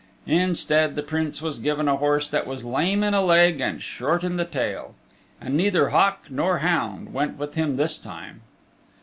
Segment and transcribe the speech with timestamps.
[0.25, 4.23] Instead the Prince was given a horse that was lame in a leg and short
[4.23, 4.95] in the tail.
[5.39, 8.41] And neither hawk nor hound went with him this time.